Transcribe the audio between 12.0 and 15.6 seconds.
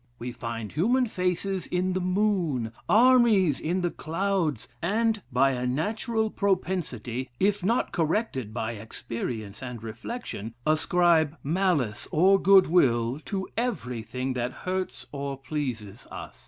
or good will to everything that hurts or